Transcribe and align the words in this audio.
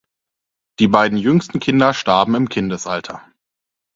Die 0.79 0.87
beiden 0.87 1.19
jüngsten 1.19 1.59
Kinder 1.59 1.93
starben 1.93 2.33
im 2.33 2.49
Kindesalter. 2.49 3.21